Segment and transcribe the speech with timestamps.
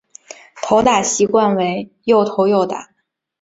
[0.63, 2.89] 投打习惯为右投右打。